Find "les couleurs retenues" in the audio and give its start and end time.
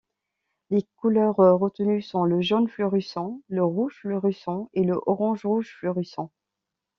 0.71-2.01